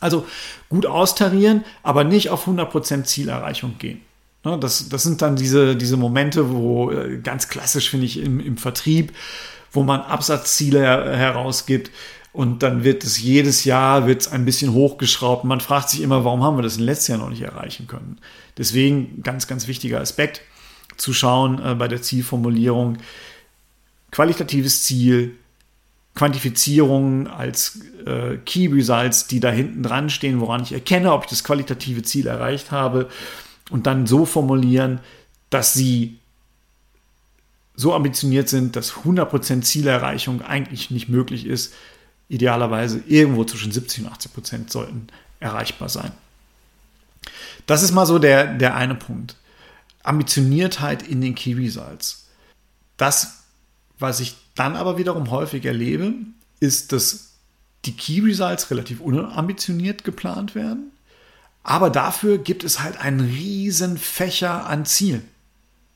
Also 0.00 0.26
gut 0.68 0.86
austarieren, 0.86 1.64
aber 1.82 2.04
nicht 2.04 2.30
auf 2.30 2.42
100 2.42 2.70
Prozent 2.70 3.06
Zielerreichung 3.06 3.78
gehen. 3.78 4.00
Ne, 4.44 4.58
das, 4.58 4.88
das 4.88 5.02
sind 5.02 5.22
dann 5.22 5.36
diese, 5.36 5.74
diese 5.74 5.96
Momente, 5.96 6.52
wo 6.52 6.90
äh, 6.90 7.18
ganz 7.18 7.48
klassisch 7.48 7.90
finde 7.90 8.06
ich 8.06 8.18
im, 8.20 8.40
im 8.40 8.58
Vertrieb, 8.58 9.12
wo 9.72 9.82
man 9.82 10.00
Absatzziele 10.00 10.80
herausgibt, 10.80 11.90
und 12.34 12.64
dann 12.64 12.82
wird 12.82 13.04
es 13.04 13.22
jedes 13.22 13.62
Jahr 13.62 14.08
wird 14.08 14.32
ein 14.32 14.44
bisschen 14.44 14.72
hochgeschraubt. 14.72 15.44
Man 15.44 15.60
fragt 15.60 15.88
sich 15.88 16.02
immer, 16.02 16.24
warum 16.24 16.42
haben 16.42 16.58
wir 16.58 16.62
das 16.62 16.78
im 16.78 16.82
letzten 16.82 17.12
Jahr 17.12 17.20
noch 17.20 17.30
nicht 17.30 17.42
erreichen 17.42 17.86
können? 17.86 18.18
Deswegen 18.58 19.22
ganz, 19.22 19.46
ganz 19.46 19.68
wichtiger 19.68 20.00
Aspekt 20.00 20.40
zu 20.96 21.12
schauen 21.12 21.64
äh, 21.64 21.76
bei 21.76 21.86
der 21.86 22.02
Zielformulierung. 22.02 22.98
Qualitatives 24.10 24.82
Ziel, 24.82 25.36
Quantifizierung 26.16 27.28
als 27.28 27.78
äh, 28.04 28.36
Key 28.44 28.66
Results, 28.66 29.28
die 29.28 29.38
da 29.38 29.50
hinten 29.52 29.84
dran 29.84 30.10
stehen, 30.10 30.40
woran 30.40 30.64
ich 30.64 30.72
erkenne, 30.72 31.12
ob 31.12 31.24
ich 31.24 31.30
das 31.30 31.44
qualitative 31.44 32.02
Ziel 32.02 32.26
erreicht 32.26 32.72
habe 32.72 33.08
und 33.70 33.86
dann 33.86 34.06
so 34.06 34.26
formulieren, 34.26 35.00
dass 35.50 35.74
sie 35.74 36.18
so 37.76 37.94
ambitioniert 37.94 38.48
sind, 38.48 38.76
dass 38.76 38.92
100% 38.92 39.62
Zielerreichung 39.62 40.42
eigentlich 40.42 40.90
nicht 40.90 41.08
möglich 41.08 41.46
ist, 41.46 41.74
idealerweise 42.28 43.02
irgendwo 43.06 43.44
zwischen 43.44 43.72
70 43.72 44.04
und 44.04 44.12
80 44.12 44.32
Prozent 44.32 44.70
sollten 44.70 45.08
erreichbar 45.40 45.88
sein. 45.88 46.12
Das 47.66 47.82
ist 47.82 47.92
mal 47.92 48.06
so 48.06 48.18
der, 48.18 48.54
der 48.54 48.76
eine 48.76 48.94
Punkt. 48.94 49.36
Ambitioniertheit 50.02 51.02
in 51.06 51.20
den 51.20 51.34
Key 51.34 51.54
Results. 51.54 52.26
Das, 52.96 53.44
was 53.98 54.20
ich 54.20 54.36
dann 54.54 54.76
aber 54.76 54.98
wiederum 54.98 55.30
häufig 55.30 55.64
erlebe, 55.64 56.14
ist, 56.60 56.92
dass 56.92 57.32
die 57.84 57.96
Key 57.96 58.20
Results 58.20 58.70
relativ 58.70 59.00
unambitioniert 59.00 60.04
geplant 60.04 60.54
werden, 60.54 60.92
aber 61.64 61.90
dafür 61.90 62.38
gibt 62.38 62.62
es 62.62 62.80
halt 62.80 63.00
einen 63.00 63.20
riesen 63.20 63.98
Fächer 63.98 64.66
an 64.66 64.84
Zielen. 64.84 65.28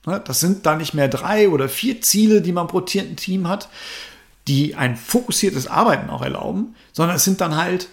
Das 0.03 0.41
sind 0.41 0.65
da 0.65 0.75
nicht 0.75 0.95
mehr 0.95 1.09
drei 1.09 1.51
oder 1.51 1.69
vier 1.69 2.01
Ziele, 2.01 2.41
die 2.41 2.53
man 2.53 2.67
pro 2.67 2.81
Team 2.81 3.47
hat, 3.47 3.69
die 4.49 4.75
ein 4.75 4.97
fokussiertes 4.97 5.67
Arbeiten 5.67 6.09
auch 6.09 6.23
erlauben, 6.23 6.75
sondern 6.93 7.17
es 7.17 7.25
sind 7.25 7.43
dann 7.43 7.57
halt 7.57 7.89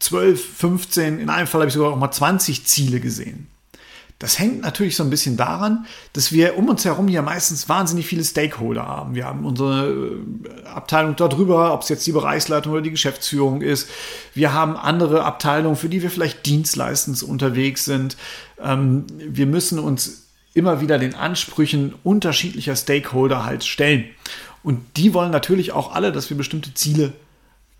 12, 0.00 0.56
15, 0.58 1.18
in 1.18 1.30
einem 1.30 1.46
Fall 1.46 1.62
habe 1.62 1.68
ich 1.68 1.74
sogar 1.74 1.92
auch 1.92 1.96
mal 1.96 2.12
20 2.12 2.66
Ziele 2.66 3.00
gesehen. 3.00 3.48
Das 4.18 4.40
hängt 4.40 4.62
natürlich 4.62 4.96
so 4.96 5.04
ein 5.04 5.10
bisschen 5.10 5.36
daran, 5.36 5.86
dass 6.12 6.32
wir 6.32 6.58
um 6.58 6.68
uns 6.68 6.84
herum 6.84 7.06
ja 7.06 7.22
meistens 7.22 7.68
wahnsinnig 7.68 8.06
viele 8.06 8.24
Stakeholder 8.24 8.84
haben. 8.84 9.14
Wir 9.14 9.26
haben 9.26 9.44
unsere 9.44 9.90
äh, 9.90 10.64
Abteilung 10.66 11.14
dort 11.14 11.34
drüber, 11.34 11.72
ob 11.72 11.82
es 11.82 11.88
jetzt 11.88 12.04
die 12.06 12.12
Bereichsleitung 12.12 12.72
oder 12.72 12.82
die 12.82 12.90
Geschäftsführung 12.90 13.62
ist. 13.62 13.88
Wir 14.34 14.52
haben 14.52 14.76
andere 14.76 15.24
Abteilungen, 15.24 15.76
für 15.76 15.88
die 15.88 16.02
wir 16.02 16.10
vielleicht 16.10 16.46
dienstleistend 16.46 17.22
unterwegs 17.22 17.84
sind. 17.84 18.16
Ähm, 18.60 19.04
wir 19.18 19.46
müssen 19.46 19.78
uns 19.78 20.24
immer 20.52 20.80
wieder 20.80 20.98
den 20.98 21.14
Ansprüchen 21.14 21.94
unterschiedlicher 22.02 22.74
Stakeholder 22.74 23.44
halt 23.44 23.62
stellen. 23.62 24.04
Und 24.64 24.80
die 24.96 25.14
wollen 25.14 25.30
natürlich 25.30 25.70
auch 25.70 25.94
alle, 25.94 26.10
dass 26.10 26.28
wir 26.28 26.36
bestimmte 26.36 26.74
Ziele 26.74 27.12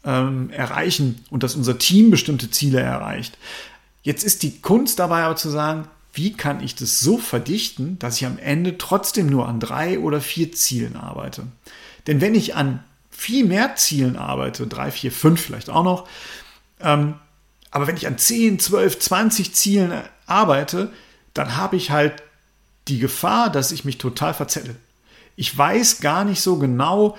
ähm, 0.05 0.51
erreichen 0.51 1.25
und 1.31 1.43
dass 1.43 1.57
unser 1.57 1.79
Team 1.79 2.13
bestimmte 2.13 2.49
Ziele 2.53 2.81
erreicht. 2.81 3.37
Jetzt 4.05 4.23
ist 4.23 4.45
die 4.45 4.61
Kunst 4.61 5.01
dabei 5.01 5.25
aber 5.25 5.35
zu 5.35 5.51
sagen, 5.51 5.89
wie 6.19 6.35
kann 6.35 6.63
ich 6.63 6.75
das 6.75 7.01
so 7.01 7.17
verdichten, 7.17 7.99
dass 7.99 8.17
ich 8.17 8.27
am 8.27 8.39
Ende 8.39 8.77
trotzdem 8.77 9.29
nur 9.29 9.49
an 9.49 9.61
drei 9.61 9.99
oder 9.99 10.21
vier 10.21 10.53
Zielen 10.53 10.97
arbeite. 10.97 11.45
Denn 12.07 12.21
wenn 12.21 12.35
ich 12.35 12.55
an 12.55 12.85
viel 13.11 13.47
mehr 13.47 13.77
Zielen 13.77 14.17
arbeite, 14.17 14.67
drei, 14.67 14.91
vier, 14.91 15.13
fünf 15.13 15.41
vielleicht 15.41 15.71
auch 15.71 15.85
noch, 15.85 16.09
ähm, 16.81 17.15
aber 17.71 17.87
wenn 17.87 17.97
ich 17.97 18.07
an 18.07 18.19
10, 18.19 18.59
12, 18.59 18.99
20 18.99 19.55
Zielen 19.55 19.93
arbeite, 20.27 20.93
dann 21.35 21.57
habe 21.57 21.77
ich 21.77 21.91
halt 21.91 22.23
die 22.89 22.99
Gefahr, 22.99 23.51
dass 23.51 23.73
ich 23.73 23.85
mich 23.85 23.99
total 23.99 24.35
verzettle. 24.35 24.75
Ich 25.37 25.57
weiß 25.57 26.01
gar 26.01 26.25
nicht 26.25 26.41
so 26.41 26.59
genau, 26.59 27.17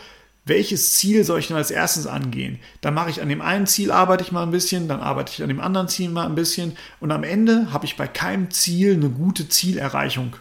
welches 0.50 0.98
Ziel 0.98 1.24
soll 1.24 1.40
ich 1.40 1.48
denn 1.48 1.56
als 1.56 1.72
erstes 1.72 2.06
angehen? 2.06 2.60
Dann 2.82 2.94
mache 2.94 3.10
ich 3.10 3.22
an 3.22 3.30
dem 3.30 3.42
einen 3.42 3.68
Ziel, 3.68 3.92
arbeite 3.92 4.24
ich 4.24 4.34
mal 4.34 4.44
ein 4.44 4.52
bisschen, 4.52 4.88
dann 4.88 5.00
arbeite 5.00 5.32
ich 5.32 5.42
an 5.42 5.48
dem 5.48 5.62
anderen 5.62 5.88
Ziel 5.88 6.10
mal 6.10 6.26
ein 6.26 6.36
bisschen 6.36 6.76
und 7.00 7.12
am 7.12 7.24
Ende 7.24 7.72
habe 7.72 7.86
ich 7.86 7.96
bei 7.96 8.08
keinem 8.08 8.52
Ziel 8.52 8.94
eine 8.94 9.10
gute 9.10 9.48
Zielerreichung 9.48 10.36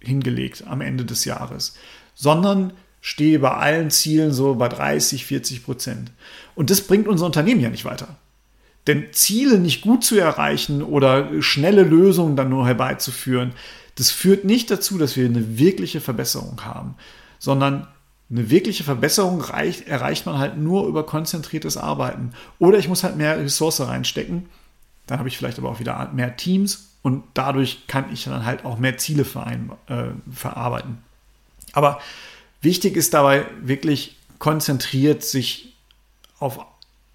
hingelegt 0.00 0.64
am 0.66 0.80
Ende 0.80 1.04
des 1.04 1.24
Jahres, 1.24 1.76
sondern 2.14 2.72
stehe 3.00 3.38
bei 3.38 3.50
allen 3.50 3.90
Zielen 3.90 4.32
so 4.32 4.54
bei 4.54 4.68
30, 4.68 5.26
40 5.26 5.64
Prozent. 5.64 6.10
Und 6.54 6.70
das 6.70 6.80
bringt 6.80 7.06
unser 7.06 7.26
Unternehmen 7.26 7.60
ja 7.60 7.68
nicht 7.68 7.84
weiter. 7.84 8.16
Denn 8.86 9.12
Ziele 9.12 9.58
nicht 9.58 9.82
gut 9.82 10.04
zu 10.04 10.18
erreichen 10.18 10.82
oder 10.82 11.42
schnelle 11.42 11.82
Lösungen 11.82 12.36
dann 12.36 12.50
nur 12.50 12.66
herbeizuführen, 12.66 13.52
das 13.96 14.10
führt 14.10 14.44
nicht 14.44 14.70
dazu, 14.70 14.98
dass 14.98 15.16
wir 15.16 15.26
eine 15.26 15.58
wirkliche 15.58 16.00
Verbesserung 16.00 16.64
haben, 16.64 16.96
sondern 17.38 17.86
eine 18.30 18.50
wirkliche 18.50 18.84
Verbesserung 18.84 19.40
reicht, 19.40 19.86
erreicht 19.86 20.26
man 20.26 20.38
halt 20.38 20.56
nur 20.56 20.86
über 20.86 21.04
konzentriertes 21.04 21.76
Arbeiten. 21.76 22.32
Oder 22.58 22.78
ich 22.78 22.88
muss 22.88 23.04
halt 23.04 23.16
mehr 23.16 23.38
Ressource 23.38 23.80
reinstecken. 23.80 24.48
Dann 25.06 25.18
habe 25.18 25.28
ich 25.28 25.36
vielleicht 25.36 25.58
aber 25.58 25.70
auch 25.70 25.80
wieder 25.80 26.10
mehr 26.14 26.36
Teams 26.36 26.88
und 27.02 27.24
dadurch 27.34 27.86
kann 27.86 28.12
ich 28.12 28.24
dann 28.24 28.46
halt 28.46 28.64
auch 28.64 28.78
mehr 28.78 28.96
Ziele 28.96 29.24
verein, 29.24 29.70
äh, 29.88 30.06
verarbeiten. 30.32 30.98
Aber 31.72 32.00
wichtig 32.62 32.96
ist 32.96 33.12
dabei 33.12 33.46
wirklich 33.62 34.16
konzentriert 34.38 35.22
sich 35.22 35.74
auf 36.38 36.64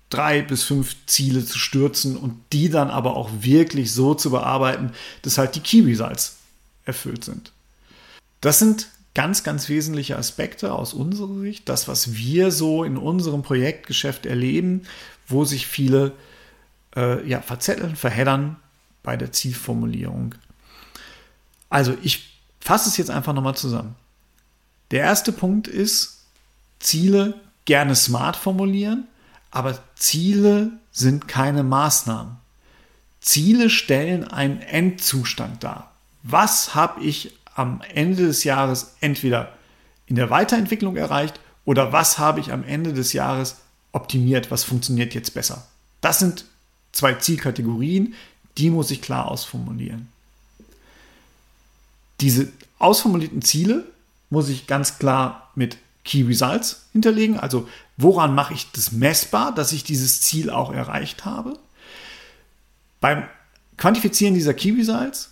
drei 0.09 0.41
bis 0.41 0.63
fünf 0.63 0.95
Ziele 1.05 1.45
zu 1.45 1.57
stürzen 1.57 2.17
und 2.17 2.39
die 2.53 2.69
dann 2.69 2.89
aber 2.89 3.15
auch 3.15 3.29
wirklich 3.41 3.93
so 3.93 4.13
zu 4.13 4.31
bearbeiten, 4.31 4.91
dass 5.21 5.37
halt 5.37 5.55
die 5.55 5.59
Key 5.59 5.81
Results 5.81 6.37
erfüllt 6.85 7.23
sind. 7.23 7.51
Das 8.41 8.59
sind 8.59 8.89
ganz, 9.13 9.43
ganz 9.43 9.69
wesentliche 9.69 10.17
Aspekte 10.17 10.73
aus 10.73 10.93
unserer 10.93 11.39
Sicht, 11.39 11.67
das, 11.67 11.87
was 11.87 12.15
wir 12.15 12.51
so 12.51 12.83
in 12.83 12.97
unserem 12.97 13.41
Projektgeschäft 13.41 14.25
erleben, 14.25 14.83
wo 15.27 15.45
sich 15.45 15.67
viele 15.67 16.13
äh, 16.95 17.27
ja, 17.27 17.41
verzetteln, 17.41 17.95
verheddern 17.95 18.57
bei 19.03 19.17
der 19.17 19.31
Zielformulierung. 19.31 20.35
Also 21.69 21.95
ich 22.03 22.39
fasse 22.59 22.89
es 22.89 22.97
jetzt 22.97 23.09
einfach 23.09 23.33
nochmal 23.33 23.55
zusammen. 23.55 23.95
Der 24.91 25.01
erste 25.01 25.31
Punkt 25.31 25.67
ist, 25.67 26.25
Ziele 26.79 27.35
gerne 27.65 27.95
smart 27.95 28.35
formulieren, 28.35 29.07
aber 29.51 29.79
Ziele 29.95 30.71
sind 30.91 31.27
keine 31.27 31.63
Maßnahmen. 31.63 32.37
Ziele 33.21 33.69
stellen 33.69 34.23
einen 34.23 34.61
Endzustand 34.61 35.63
dar 35.63 35.89
was 36.23 36.75
habe 36.75 37.01
ich 37.01 37.38
am 37.59 37.81
Ende 37.93 38.27
des 38.27 38.45
Jahres 38.45 38.95
entweder 39.01 39.53
in 40.07 40.15
der 40.15 40.29
Weiterentwicklung 40.29 40.95
erreicht 40.95 41.41
oder 41.65 41.91
was 41.91 42.17
habe 42.17 42.39
ich 42.39 42.53
am 42.53 42.63
Ende 42.63 42.93
des 42.93 43.11
Jahres 43.11 43.57
optimiert, 43.91 44.49
was 44.49 44.63
funktioniert 44.63 45.13
jetzt 45.13 45.33
besser. 45.33 45.67
Das 45.99 46.19
sind 46.19 46.45
zwei 46.93 47.15
Zielkategorien, 47.15 48.13
die 48.57 48.69
muss 48.69 48.91
ich 48.91 49.01
klar 49.01 49.29
ausformulieren. 49.29 50.07
Diese 52.21 52.47
ausformulierten 52.79 53.41
Ziele 53.41 53.85
muss 54.29 54.47
ich 54.47 54.65
ganz 54.65 54.97
klar 54.97 55.51
mit 55.55 55.77
Key 56.05 56.23
Results 56.23 56.85
hinterlegen, 56.93 57.37
also 57.37 57.67
woran 57.97 58.33
mache 58.33 58.53
ich 58.53 58.71
das 58.71 58.93
messbar, 58.93 59.53
dass 59.53 59.73
ich 59.73 59.83
dieses 59.83 60.21
Ziel 60.21 60.49
auch 60.49 60.71
erreicht 60.71 61.25
habe. 61.25 61.59
Beim 63.01 63.25
Quantifizieren 63.75 64.33
dieser 64.33 64.53
Key 64.53 64.71
Results 64.71 65.31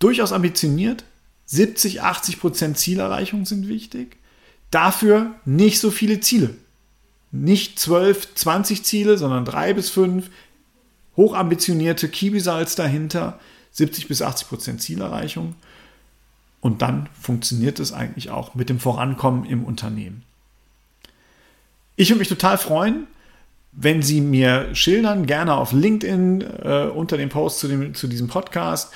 durchaus 0.00 0.32
ambitioniert. 0.32 1.04
70, 1.52 2.00
80 2.00 2.40
Prozent 2.40 2.78
Zielerreichung 2.78 3.44
sind 3.44 3.68
wichtig. 3.68 4.16
Dafür 4.70 5.34
nicht 5.44 5.80
so 5.80 5.90
viele 5.90 6.18
Ziele. 6.20 6.54
Nicht 7.30 7.78
12, 7.78 8.34
20 8.34 8.84
Ziele, 8.84 9.18
sondern 9.18 9.44
3 9.44 9.74
bis 9.74 9.90
5 9.90 10.30
hochambitionierte 11.14 12.08
Kibisalz 12.08 12.74
dahinter. 12.74 13.38
70 13.72 14.08
bis 14.08 14.22
80 14.22 14.48
Prozent 14.48 14.80
Zielerreichung. 14.80 15.54
Und 16.62 16.80
dann 16.80 17.10
funktioniert 17.20 17.80
es 17.80 17.92
eigentlich 17.92 18.30
auch 18.30 18.54
mit 18.54 18.70
dem 18.70 18.80
Vorankommen 18.80 19.44
im 19.44 19.64
Unternehmen. 19.64 20.22
Ich 21.96 22.08
würde 22.08 22.20
mich 22.20 22.28
total 22.28 22.56
freuen, 22.56 23.06
wenn 23.72 24.00
Sie 24.00 24.22
mir 24.22 24.74
schildern, 24.74 25.26
gerne 25.26 25.54
auf 25.54 25.72
LinkedIn 25.72 26.40
äh, 26.40 26.90
unter 26.94 27.18
dem 27.18 27.28
Post 27.28 27.58
zu, 27.58 27.68
dem, 27.68 27.94
zu 27.94 28.06
diesem 28.06 28.28
Podcast, 28.28 28.94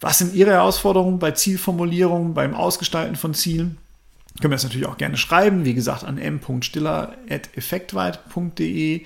Was 0.00 0.18
sind 0.18 0.34
Ihre 0.34 0.50
Herausforderungen 0.52 1.18
bei 1.18 1.32
Zielformulierung, 1.32 2.34
beim 2.34 2.54
Ausgestalten 2.54 3.16
von 3.16 3.34
Zielen? 3.34 3.78
Können 4.40 4.52
wir 4.52 4.56
das 4.56 4.64
natürlich 4.64 4.86
auch 4.86 4.98
gerne 4.98 5.16
schreiben, 5.16 5.64
wie 5.64 5.74
gesagt, 5.74 6.04
an 6.04 6.18
m.stiller.effektweit.de. 6.18 9.04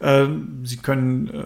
Ähm, 0.00 0.60
Sie 0.64 0.76
können 0.76 1.28
äh, 1.28 1.42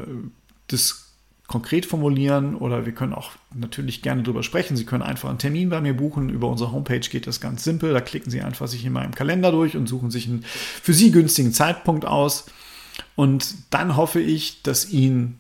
das 0.67 1.09
konkret 1.47 1.87
formulieren 1.87 2.55
oder 2.55 2.87
wir 2.87 2.93
können 2.93 3.13
auch 3.13 3.33
natürlich 3.55 4.03
gerne 4.03 4.23
darüber 4.23 4.43
sprechen. 4.43 4.77
Sie 4.77 4.87
können 4.87 5.03
einfach 5.03 5.29
einen 5.29 5.39
Termin 5.39 5.69
bei 5.69 5.81
mir 5.81 5.95
buchen. 5.95 6.31
Über 6.31 6.49
unsere 6.49 6.73
Homepage 6.73 7.01
geht 7.01 7.27
das 7.27 7.41
ganz 7.41 7.65
simpel. 7.65 7.93
Da 7.93 8.01
klicken 8.01 8.31
Sie 8.31 8.43
einfach 8.43 8.69
sich 8.69 8.85
in 8.85 8.93
meinem 8.93 9.15
Kalender 9.15 9.53
durch 9.53 9.77
und 9.77 9.87
suchen 9.87 10.11
sich 10.11 10.27
einen 10.27 10.45
für 10.45 10.95
Sie 10.95 11.11
günstigen 11.11 11.53
Zeitpunkt 11.53 12.05
aus. 12.05 12.47
Und 13.17 13.55
dann 13.71 13.97
hoffe 13.97 14.21
ich, 14.21 14.63
dass 14.63 14.91
Ihnen 14.91 15.39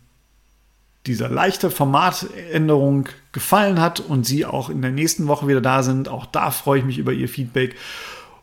diese 1.06 1.26
leichte 1.26 1.70
Formatänderung 1.70 3.08
gefallen 3.32 3.80
hat 3.80 4.00
und 4.00 4.24
Sie 4.24 4.44
auch 4.46 4.70
in 4.70 4.82
der 4.82 4.92
nächsten 4.92 5.26
Woche 5.26 5.48
wieder 5.48 5.60
da 5.60 5.82
sind. 5.82 6.08
Auch 6.08 6.26
da 6.26 6.50
freue 6.50 6.80
ich 6.80 6.84
mich 6.84 6.98
über 6.98 7.12
Ihr 7.12 7.28
Feedback 7.28 7.74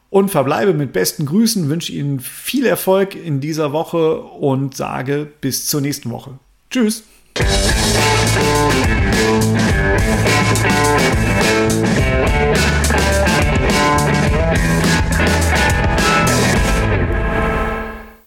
und 0.09 0.29
verbleibe 0.29 0.73
mit 0.73 0.91
besten 0.91 1.25
Grüßen, 1.25 1.69
wünsche 1.69 1.91
Ihnen 1.93 2.19
viel 2.19 2.65
Erfolg 2.65 3.15
in 3.15 3.39
dieser 3.39 3.71
Woche 3.71 4.19
und 4.19 4.75
sage 4.75 5.27
bis 5.41 5.67
zur 5.67 5.81
nächsten 5.81 6.09
Woche. 6.11 6.39
Tschüss. 6.69 7.03